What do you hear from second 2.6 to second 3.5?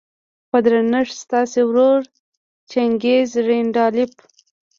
جيننګز